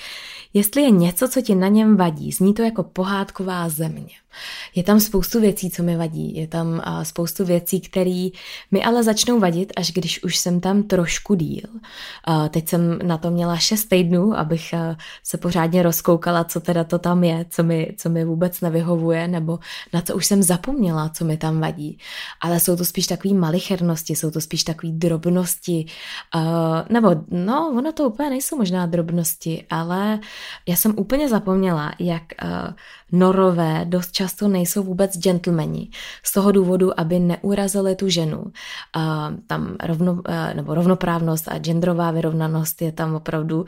[0.54, 2.32] jestli je něco, co ti na něm vadí.
[2.32, 4.16] Zní to jako pohádková země.
[4.76, 6.36] Je tam spoustu věcí, co mi vadí.
[6.36, 8.28] Je tam spoustu věcí, které
[8.72, 11.68] mi ale začnou vadit, až když už jsem tam trošku díl.
[12.50, 14.74] Teď jsem na to měla šest týdnů, abych
[15.24, 19.60] se pořádně rozkoukala, co teda to tam je, co mi, co mi vůbec nevyhovuje, nebo
[19.94, 21.98] na co už jsem zapomněla, co mi tam vadí.
[22.42, 25.86] Ale jsou to spíš takové malichernosti, jsou to spíš takové drobnosti,
[26.90, 30.20] nebo no, ono to úplně nejsou možná drobnosti, ale
[30.68, 32.24] já jsem úplně zapomněla, jak
[33.12, 35.90] norové dost často nejsou vůbec gentlemani.
[36.24, 38.40] Z toho důvodu, aby neurazili tu ženu.
[38.40, 38.52] Uh,
[39.48, 40.22] tam rovno,
[40.54, 43.66] nebo rovnoprávnost a genderová vyrovnanost je tam opravdu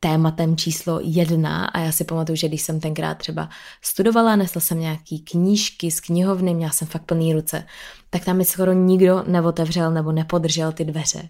[0.00, 3.48] tématem číslo jedna a já si pamatuju, že když jsem tenkrát třeba
[3.82, 7.64] studovala, nesla jsem nějaký knížky z knihovny, měla jsem fakt plný ruce,
[8.10, 11.28] tak tam mi skoro nikdo neotevřel nebo nepodržel ty dveře.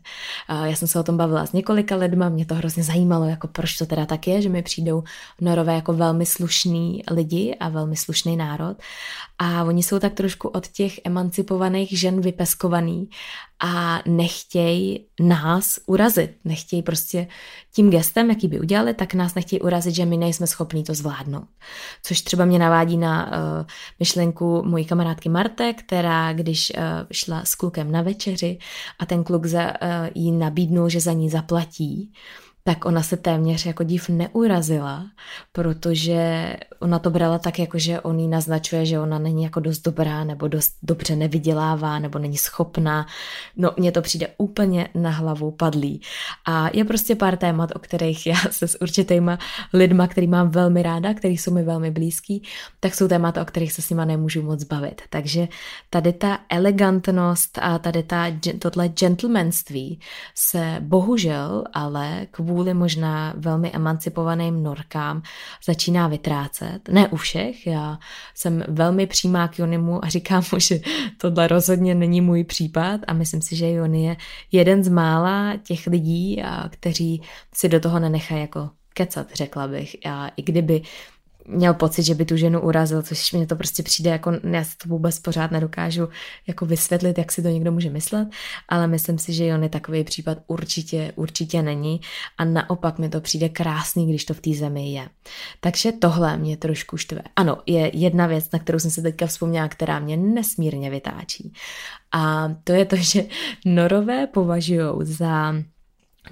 [0.49, 3.77] Já jsem se o tom bavila s několika lidma, mě to hrozně zajímalo, jako proč
[3.77, 5.03] to teda tak je, že mi přijdou
[5.41, 8.77] norové jako velmi slušný lidi a velmi slušný národ
[9.39, 13.11] a oni jsou tak trošku od těch emancipovaných žen vypeskovaný
[13.61, 16.31] a nechtějí nás urazit.
[16.45, 17.29] Nechtějí prostě
[17.75, 21.49] tím gestem, jaký by udělali, tak nás nechtějí urazit, že my nejsme schopní to zvládnout.
[22.03, 23.33] Což třeba mě navádí na uh,
[23.99, 28.59] myšlenku mojí kamarádky Marte, která když uh, šla s klukem na večeři
[28.99, 32.13] a ten kluk za, uh, jí nabídnul, že za ní zaplatí,
[32.69, 35.07] tak ona se téměř jako div neurazila,
[35.53, 39.81] protože ona to brala tak, jako že on jí naznačuje, že ona není jako dost
[39.81, 43.07] dobrá, nebo dost dobře nevydělává, nebo není schopná.
[43.57, 46.01] No, mně to přijde úplně na hlavu padlý.
[46.47, 49.39] A je prostě pár témat, o kterých já se s určitýma
[49.73, 52.43] lidma, který mám velmi ráda, který jsou mi velmi blízký,
[52.81, 55.03] tak jsou témata, o kterých se s nima nemůžu moc bavit.
[55.11, 55.49] Takže
[55.91, 58.27] tady ta elegantnost a tady ta,
[58.59, 60.01] tohle gentlemanství
[60.35, 65.23] se bohužel ale kvůli kvůli možná velmi emancipovaným norkám
[65.67, 66.89] začíná vytrácet.
[66.89, 67.99] Ne u všech, já
[68.35, 70.81] jsem velmi přímá k Jonimu a říkám mu, že
[71.17, 74.17] tohle rozhodně není můj případ a myslím si, že Joni je
[74.53, 77.23] jeden z mála těch lidí, kteří
[77.55, 79.97] si do toho nenechají jako kecat, řekla bych.
[80.07, 80.83] A i kdyby
[81.49, 84.77] měl pocit, že by tu ženu urazil, což mě to prostě přijde jako, já si
[84.77, 86.09] to vůbec pořád nedokážu
[86.47, 88.29] jako vysvětlit, jak si to někdo může myslet,
[88.69, 92.01] ale myslím si, že on je takový případ určitě, určitě není
[92.39, 95.09] a naopak mi to přijde krásný, když to v té zemi je.
[95.61, 97.21] Takže tohle mě trošku štve.
[97.37, 101.53] Ano, je jedna věc, na kterou jsem se teďka vzpomněla, která mě nesmírně vytáčí.
[102.13, 103.25] A to je to, že
[103.65, 105.55] norové považují za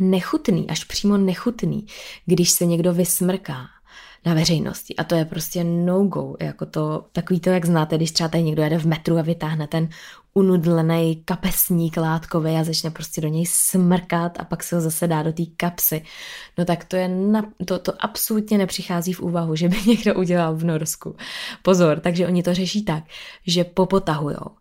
[0.00, 1.86] nechutný, až přímo nechutný,
[2.26, 3.66] když se někdo vysmrká
[4.24, 4.96] na veřejnosti.
[4.96, 6.36] A to je prostě no-go.
[6.40, 9.66] Jako to, takový to, jak znáte, když třeba tady někdo jede v metru a vytáhne
[9.66, 9.88] ten
[10.34, 15.22] unudlený kapesník látkový a začne prostě do něj smrkat a pak se ho zase dá
[15.22, 16.02] do té kapsy.
[16.58, 20.56] No tak to je, na, to, to absolutně nepřichází v úvahu, že by někdo udělal
[20.56, 21.16] v Norsku.
[21.62, 23.04] Pozor, takže oni to řeší tak,
[23.46, 24.56] že popotahujou.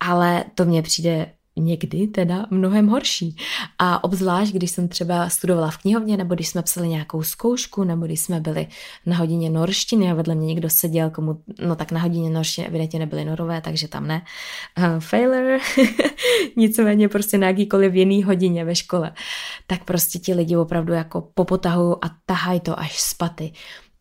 [0.00, 3.36] Ale to mně přijde někdy teda mnohem horší.
[3.78, 8.06] A obzvlášť, když jsem třeba studovala v knihovně, nebo když jsme psali nějakou zkoušku, nebo
[8.06, 8.66] když jsme byli
[9.06, 12.98] na hodině norštiny a vedle mě někdo seděl, komu, no tak na hodině norštiny evidentně
[12.98, 14.22] nebyly norové, takže tam ne.
[14.78, 15.58] Uh, failure,
[16.56, 19.12] nicméně prostě na jakýkoliv jiný hodině ve škole,
[19.66, 23.52] tak prostě ti lidi opravdu jako popotahují a tahají to až spaty.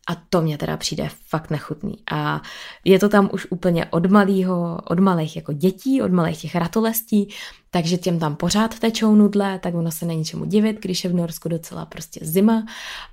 [0.08, 1.96] A to mě teda přijde fakt nechutný.
[2.12, 2.42] A
[2.86, 7.30] je to tam už úplně od malého, od malých jako dětí, od malých těch ratolestí,
[7.72, 11.14] takže těm tam pořád tečou nudle, tak ono se není čemu divit, když je v
[11.14, 12.66] Norsku docela prostě zima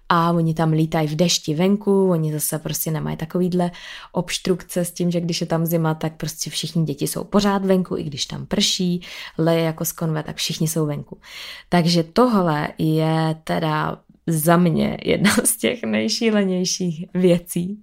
[0.09, 3.71] a oni tam lítají v dešti venku, oni zase prostě nemají takovýhle
[4.13, 7.97] obstrukce s tím, že když je tam zima, tak prostě všichni děti jsou pořád venku,
[7.97, 9.03] i když tam prší,
[9.39, 11.19] leje jako z konve, tak všichni jsou venku.
[11.69, 17.83] Takže tohle je teda za mě jedna z těch nejšílenějších věcí.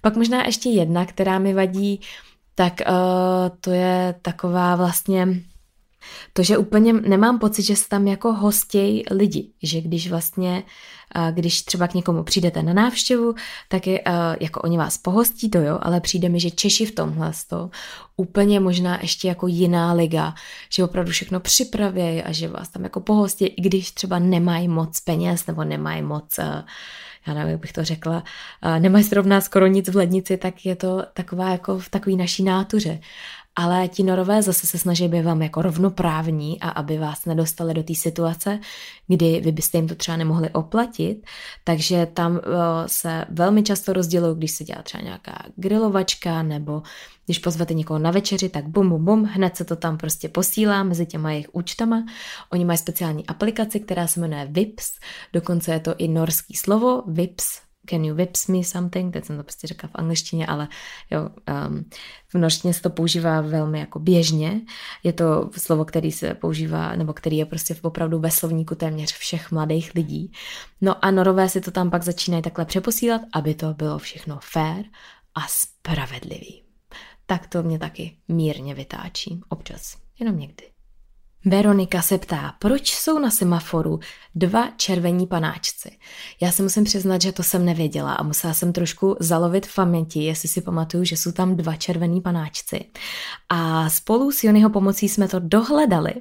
[0.00, 2.00] Pak možná ještě jedna, která mi vadí,
[2.54, 5.28] tak uh, to je taková vlastně
[6.32, 10.62] to, že úplně nemám pocit, že se tam jako hostějí lidi, že když vlastně
[11.30, 13.34] když třeba k někomu přijdete na návštěvu,
[13.68, 14.02] tak je,
[14.40, 17.70] jako oni vás pohostí, to jo, ale přijde mi, že Češi v tomhle to
[18.16, 20.34] úplně možná ještě jako jiná liga,
[20.70, 25.00] že opravdu všechno připravějí a že vás tam jako pohostí, i když třeba nemají moc
[25.00, 26.38] peněz nebo nemají moc
[27.26, 28.22] já nevím, jak bych to řekla,
[28.78, 33.00] nemají zrovna skoro nic v lednici, tak je to taková jako v takové naší nátuře
[33.56, 37.82] ale ti norové zase se snaží být vám jako rovnoprávní a aby vás nedostali do
[37.82, 38.60] té situace,
[39.06, 41.26] kdy vy byste jim to třeba nemohli oplatit,
[41.64, 42.48] takže tam eh,
[42.86, 46.82] se velmi často rozdělují, když se dělá třeba nějaká grilovačka nebo
[47.24, 50.82] když pozvete někoho na večeři, tak bum, bum, bum, hned se to tam prostě posílá
[50.82, 52.06] mezi těma jejich účtama.
[52.52, 54.92] Oni mají speciální aplikaci, která se jmenuje VIPS,
[55.32, 59.42] dokonce je to i norský slovo, VIPS, can you vips me something, teď jsem to
[59.42, 60.68] prostě řekla v angličtině, ale
[61.10, 61.20] jo,
[61.68, 61.84] um,
[62.28, 64.60] v norštině se to používá velmi jako běžně.
[65.02, 69.50] Je to slovo, který se používá, nebo který je prostě opravdu ve slovníku téměř všech
[69.50, 70.32] mladých lidí.
[70.80, 74.84] No a norové si to tam pak začínají takhle přeposílat, aby to bylo všechno fair
[75.34, 76.62] a spravedlivý.
[77.26, 80.73] Tak to mě taky mírně vytáčí, občas, jenom někdy.
[81.46, 84.00] Veronika se ptá, proč jsou na semaforu
[84.34, 85.90] dva červení panáčci.
[86.40, 90.24] Já se musím přiznat, že to jsem nevěděla a musela jsem trošku zalovit v paměti,
[90.24, 92.84] jestli si pamatuju, že jsou tam dva červení panáčci.
[93.48, 96.12] A spolu s Jonyho pomocí jsme to dohledali.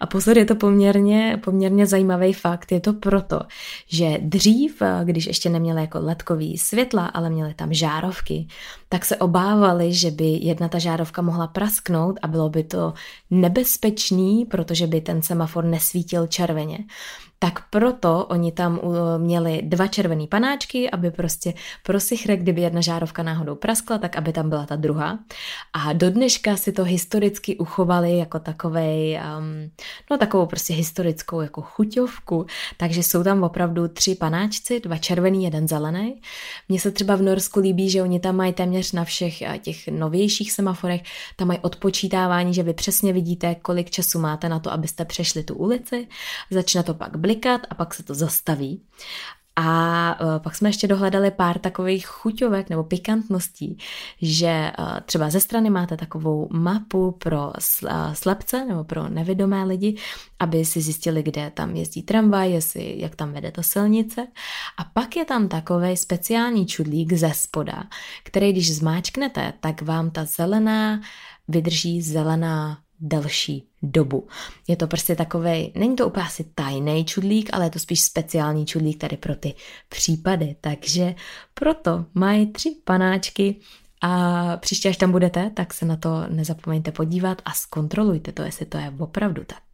[0.00, 2.72] A pozor, je to poměrně, poměrně zajímavý fakt.
[2.72, 3.40] Je to proto,
[3.86, 8.46] že dřív, když ještě neměli jako ledkový světla, ale měli tam žárovky,
[8.94, 12.94] tak se obávali, že by jedna ta žárovka mohla prasknout a bylo by to
[13.30, 16.78] nebezpečný, protože by ten semafor nesvítil červeně
[17.38, 18.80] tak proto oni tam
[19.18, 24.32] měli dva červený panáčky, aby prostě pro sichrek, kdyby jedna žárovka náhodou praskla, tak aby
[24.32, 25.18] tam byla ta druhá.
[25.72, 29.70] A do dneška si to historicky uchovali jako takovej, um,
[30.10, 35.68] no takovou prostě historickou jako chuťovku, takže jsou tam opravdu tři panáčci, dva červený, jeden
[35.68, 36.20] zelený.
[36.68, 40.52] Mně se třeba v Norsku líbí, že oni tam mají téměř na všech těch novějších
[40.52, 41.02] semaforech,
[41.36, 45.54] tam mají odpočítávání, že vy přesně vidíte, kolik času máte na to, abyste přešli tu
[45.54, 46.08] ulici,
[46.50, 48.82] začne to pak blikat a pak se to zastaví.
[49.56, 53.78] A uh, pak jsme ještě dohledali pár takových chuťovek nebo pikantností,
[54.22, 57.52] že uh, třeba ze strany máte takovou mapu pro
[58.12, 59.96] slepce nebo pro nevidomé lidi,
[60.38, 64.26] aby si zjistili, kde tam jezdí tramvaj, jestli, jak tam vede ta silnice.
[64.76, 67.84] A pak je tam takový speciální čudlík ze spoda,
[68.24, 71.00] který když zmáčknete, tak vám ta zelená
[71.48, 74.28] vydrží zelená delší dobu.
[74.68, 78.66] Je to prostě takový, není to úplně asi tajný čudlík, ale je to spíš speciální
[78.66, 79.54] čudlík tady pro ty
[79.88, 80.56] případy.
[80.60, 81.14] Takže
[81.54, 83.56] proto mají tři panáčky
[84.00, 88.66] a příště, až tam budete, tak se na to nezapomeňte podívat a zkontrolujte to, jestli
[88.66, 89.73] to je opravdu tak.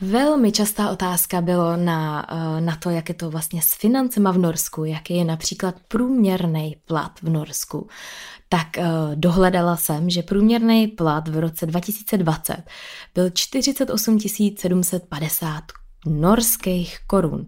[0.00, 4.38] Velmi častá otázka bylo na, eh, na to, jak je to vlastně s financema v
[4.38, 7.88] Norsku, jaký je například průměrný plat v Norsku.
[8.48, 12.62] Tak uh, dohledala jsem, že průměrný plat v roce 2020
[13.14, 14.18] byl 48
[14.52, 15.62] 750
[16.06, 17.46] norských korun.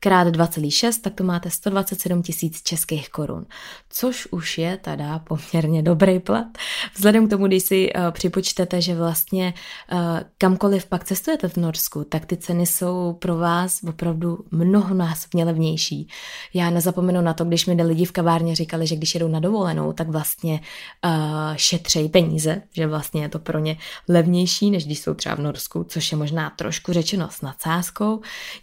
[0.00, 3.46] Krát 2,6, tak to máte 127 tisíc českých korun,
[3.90, 6.46] což už je teda poměrně dobrý plat.
[6.94, 9.54] Vzhledem k tomu, když si uh, připočtete, že vlastně
[9.92, 9.98] uh,
[10.38, 16.08] kamkoliv pak cestujete v Norsku, tak ty ceny jsou pro vás opravdu mnohonásobně levnější.
[16.54, 19.92] Já nezapomenu na to, když mi lidi v kavárně říkali, že když jedou na dovolenou,
[19.92, 20.60] tak vlastně
[21.04, 23.76] uh, peníze, že vlastně je to pro ně
[24.08, 27.42] levnější, než když jsou třeba v Norsku, což je možná trošku řečeno s.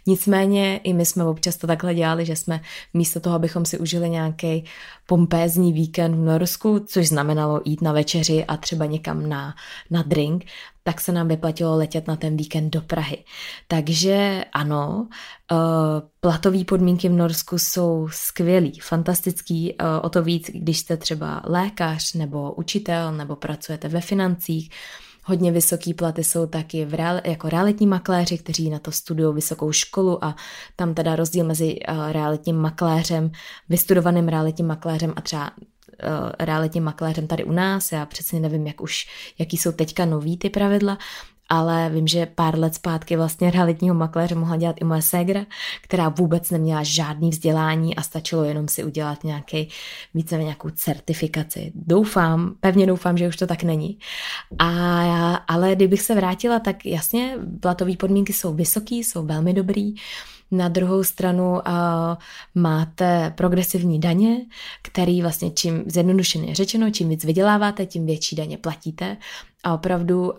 [0.06, 2.60] Nicméně i my jsme občas to takhle dělali, že jsme
[2.94, 4.64] místo toho, abychom si užili nějaký
[5.06, 9.54] pompézní víkend v Norsku, což znamenalo jít na večeři a třeba někam na,
[9.90, 10.44] na drink,
[10.82, 13.24] tak se nám vyplatilo letět na ten víkend do Prahy.
[13.68, 15.08] Takže ano,
[15.52, 15.56] eh,
[16.20, 22.12] platové podmínky v Norsku jsou skvělý, fantastický, eh, o to víc, když jste třeba lékař
[22.12, 24.70] nebo učitel nebo pracujete ve financích,
[25.28, 29.72] Hodně vysoký platy jsou taky v real, jako realitní makléři, kteří na to studují vysokou
[29.72, 30.36] školu a
[30.76, 33.30] tam teda rozdíl mezi uh, realitním makléřem,
[33.68, 37.92] vystudovaným realitním makléřem a třeba uh, realitním makléřem tady u nás.
[37.92, 39.06] Já přesně nevím, jak už,
[39.38, 40.98] jaký jsou teďka nový ty pravidla,
[41.48, 45.46] ale vím, že pár let zpátky vlastně realitního makléře mohla dělat i moje ségra,
[45.82, 49.68] která vůbec neměla žádný vzdělání a stačilo jenom si udělat nějaký,
[50.14, 51.72] více nějakou certifikaci.
[51.74, 53.98] Doufám, pevně doufám, že už to tak není.
[54.58, 54.70] A
[55.02, 59.94] já, ale kdybych se vrátila, tak jasně, platové podmínky jsou vysoký, jsou velmi dobrý.
[60.50, 61.60] Na druhou stranu uh,
[62.54, 64.36] máte progresivní daně,
[64.82, 69.16] který vlastně čím zjednodušeně řečeno, čím víc vyděláváte, tím větší daně platíte.
[69.64, 70.34] A opravdu uh,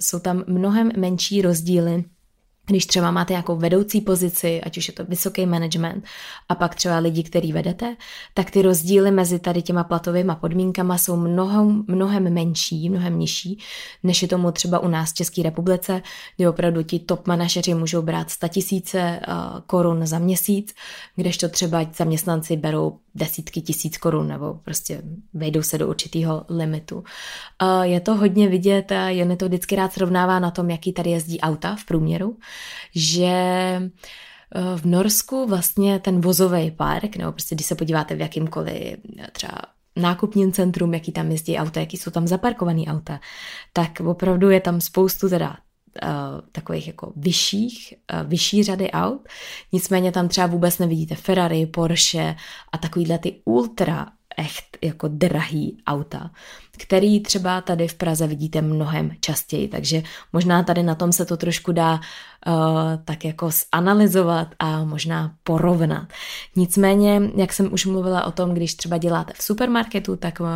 [0.00, 2.04] jsou tam mnohem menší rozdíly
[2.68, 6.04] když třeba máte nějakou vedoucí pozici, ať už je to vysoký management,
[6.48, 7.96] a pak třeba lidi, který vedete,
[8.34, 13.58] tak ty rozdíly mezi tady těma platovými podmínkama jsou mnohem, mnohem menší, mnohem nižší,
[14.02, 16.02] než je tomu třeba u nás v České republice,
[16.36, 19.22] kdy opravdu ti top manažeři můžou brát 100 tisíce eh,
[19.66, 20.74] korun za měsíc,
[21.16, 25.02] kdežto třeba zaměstnanci berou desítky tisíc korun nebo prostě
[25.34, 27.04] vejdou se do určitého limitu.
[27.82, 31.76] Je to hodně vidět, jen to vždycky rád srovnává na tom, jaký tady jezdí auta
[31.76, 32.36] v průměru,
[32.94, 33.90] že e,
[34.76, 38.96] v Norsku vlastně ten vozový park, nebo prostě když se podíváte v jakýmkoliv e,
[39.32, 39.58] třeba
[39.96, 43.20] nákupním centrum, jaký tam jezdí auta, jaký jsou tam zaparkovaný auta,
[43.72, 45.56] tak opravdu je tam spoustu teda
[46.52, 49.28] takových jako vyšších, uh, vyšší řady aut.
[49.72, 52.36] Nicméně tam třeba vůbec nevidíte Ferrari, Porsche
[52.72, 56.30] a takovýhle ty ultra echt jako drahý auta,
[56.78, 61.36] který třeba tady v Praze vidíte mnohem častěji, takže možná tady na tom se to
[61.36, 62.00] trošku dá uh,
[63.04, 66.08] tak jako zanalizovat a možná porovnat.
[66.56, 70.46] Nicméně, jak jsem už mluvila o tom, když třeba děláte v supermarketu, tak uh,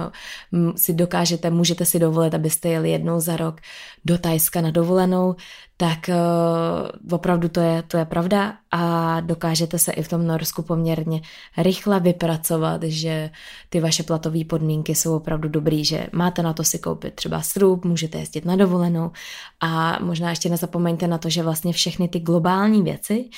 [0.76, 3.60] si dokážete, můžete si dovolit, abyste jeli jednou za rok
[4.04, 5.36] do Tajska na dovolenou,
[5.76, 10.62] tak uh, opravdu to je, to je pravda a dokážete se i v tom Norsku
[10.62, 11.20] poměrně
[11.56, 13.30] rychle vypracovat, že
[13.68, 17.84] ty vaše platové podmínky jsou opravdu dobrý, že máte na to si koupit třeba srub,
[17.84, 19.10] můžete jezdit na dovolenou.
[19.60, 23.28] A možná ještě nezapomeňte na to, že vlastně všechny ty globální věci,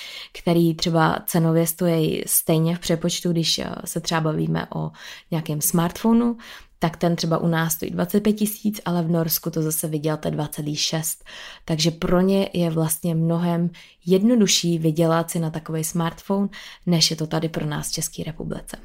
[0.41, 4.91] které třeba cenově stojí stejně v přepočtu, když eh, se třeba bavíme o
[5.31, 6.37] nějakém smartphonu,
[6.85, 11.25] tak ten třeba u nás stojí 25 tisíc, ale v Norsku to zase vyděláte 2,6.
[11.65, 13.71] Takže pro ně je vlastně mnohem
[14.07, 16.49] jednodušší vydělat si na takový smartphone,
[16.87, 18.77] než je to tady pro nás v České republice.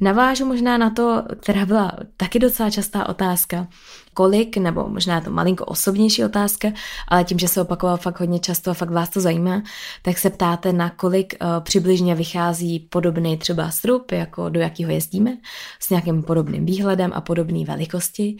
[0.00, 3.68] Navážu možná na to, která byla taky docela častá otázka,
[4.14, 6.68] kolik, nebo možná to malinko osobnější otázka,
[7.08, 9.62] ale tím, že se opakoval fakt hodně často a fakt vás to zajímá,
[10.02, 15.36] tak se ptáte, na kolik uh, přibližně vychází podobný třeba strup, jako do jakého jezdíme,
[15.80, 18.36] s nějakým podobným výhledem a podobné velikosti,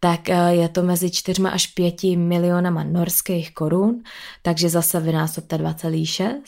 [0.00, 4.02] tak uh, je to mezi 4 až 5 milionama norských korun,
[4.42, 6.40] takže zase vynásobte 2,6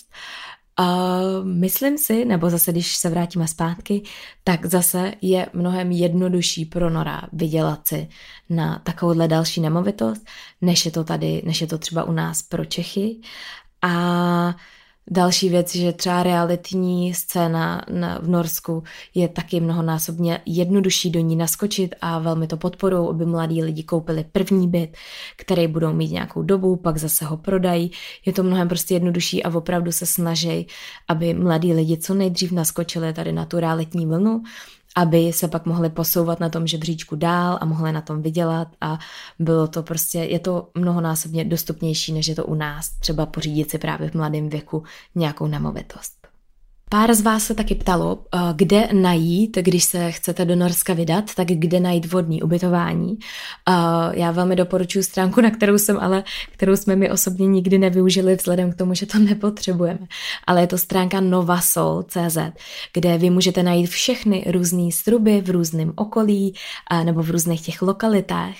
[0.80, 4.02] Uh, myslím si, nebo zase když se vrátíme zpátky,
[4.44, 8.08] tak zase je mnohem jednodušší pro Nora vydělat si
[8.50, 10.26] na takovouhle další nemovitost,
[10.60, 13.20] než je to tady, než je to třeba u nás pro Čechy.
[13.82, 14.56] A
[15.12, 18.82] Další věc, že třeba realitní scéna na, v Norsku
[19.14, 24.24] je taky mnohonásobně jednodušší do ní naskočit a velmi to podporují, aby mladí lidi koupili
[24.32, 24.96] první byt,
[25.36, 27.90] který budou mít nějakou dobu, pak zase ho prodají.
[28.26, 30.66] Je to mnohem prostě jednodušší a opravdu se snaží,
[31.08, 34.42] aby mladí lidi co nejdřív naskočili tady na tu realitní vlnu
[34.96, 38.98] aby se pak mohli posouvat na tom žebříčku dál a mohli na tom vydělat a
[39.38, 43.78] bylo to prostě, je to mnohonásobně dostupnější, než je to u nás, třeba pořídit si
[43.78, 44.82] právě v mladém věku
[45.14, 46.19] nějakou nemovitost.
[46.92, 51.34] Pár z vás se taky ptalo, eh, kde najít, když se chcete do Norska vydat,
[51.34, 53.18] tak kde najít vodní ubytování.
[53.68, 53.72] Eh,
[54.12, 58.72] já velmi doporučuji stránku, na kterou jsem ale, kterou jsme mi osobně nikdy nevyužili vzhledem
[58.72, 60.06] k tomu, že to nepotřebujeme.
[60.46, 62.38] Ale je to stránka novasol.cz,
[62.94, 66.54] kde vy můžete najít všechny různé struby v různém okolí
[67.04, 68.54] nebo v různých těch lokalitách.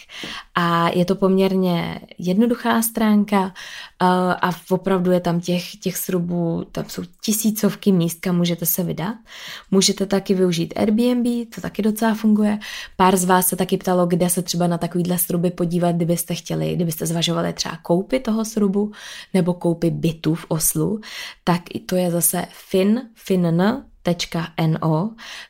[0.55, 3.55] A je to poměrně jednoduchá stránka
[4.43, 9.15] a opravdu je tam těch, těch srubů, tam jsou tisícovky míst, kam můžete se vydat.
[9.71, 12.59] Můžete taky využít Airbnb, to taky docela funguje.
[12.97, 16.75] Pár z vás se taky ptalo, kde se třeba na takovýhle sruby podívat, kdybyste chtěli,
[16.75, 18.93] kdybyste zvažovali třeba koupit toho srubu
[19.35, 21.01] nebo koupit bytu v Oslu,
[21.45, 23.85] tak to je zase fin, fin.no,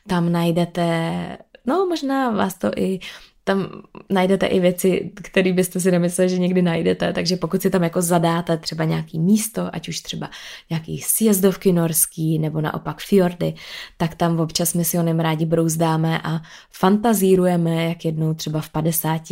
[0.07, 3.01] tam najdete, no možná vás to i
[3.45, 3.69] tam
[4.11, 8.03] najdete i věci, které byste si nemysleli, že někdy najdete, takže pokud si tam jako
[8.03, 10.31] zadáte třeba nějaký místo, ať už třeba
[10.71, 13.55] nějaký sjezdovky norský nebo naopak fjordy,
[13.97, 16.41] tak tam občas my si o něm rádi brouzdáme a
[16.73, 19.23] fantazírujeme, jak jednou třeba v 50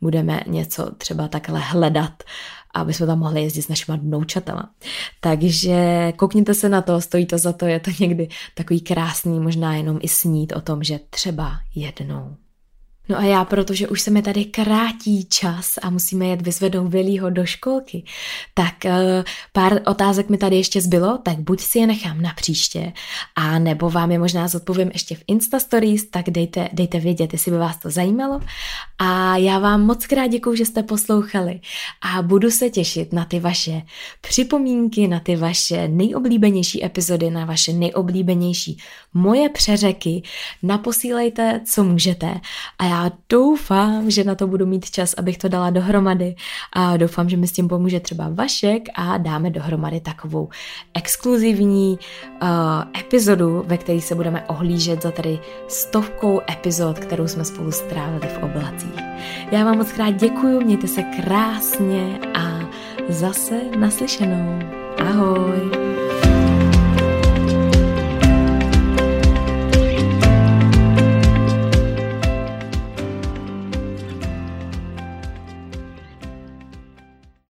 [0.00, 2.22] budeme něco třeba takhle hledat
[2.74, 4.70] aby jsme tam mohli jezdit s našima vnoučatama.
[5.20, 9.74] Takže koukněte se na to, stojí to za to, je to někdy takový krásný, možná
[9.74, 12.36] jenom i snít o tom, že třeba jednou
[13.08, 17.30] No a já, protože už se mi tady krátí čas a musíme jet vyzvednout Vilího
[17.30, 18.04] do školky,
[18.54, 18.90] tak uh,
[19.52, 22.92] pár otázek mi tady ještě zbylo, tak buď si je nechám na příště,
[23.36, 27.50] a nebo vám je možná zodpovím ještě v Insta Stories, tak dejte, dejte vědět, jestli
[27.50, 28.40] by vás to zajímalo.
[28.98, 31.60] A já vám moc krát děkuju, že jste poslouchali
[32.02, 33.82] a budu se těšit na ty vaše
[34.20, 38.78] připomínky, na ty vaše nejoblíbenější epizody, na vaše nejoblíbenější
[39.14, 40.22] moje přeřeky.
[40.62, 42.40] Naposílejte, co můžete
[42.78, 42.97] a
[43.28, 46.34] doufám, že na to budu mít čas, abych to dala dohromady
[46.72, 50.48] a doufám, že mi s tím pomůže třeba Vašek a dáme dohromady takovou
[50.94, 51.98] exkluzivní
[52.42, 52.48] uh,
[53.00, 55.38] epizodu, ve které se budeme ohlížet za tady
[55.68, 59.00] stovkou epizod, kterou jsme spolu strávili v oblacích.
[59.52, 62.60] Já vám moc krát děkuju, mějte se krásně a
[63.08, 64.58] zase naslyšenou.
[64.98, 65.97] Ahoj!